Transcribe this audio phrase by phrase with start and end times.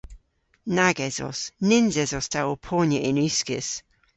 [0.77, 1.39] Nag esos.
[1.67, 3.69] Nyns esos ta ow ponya yn uskis.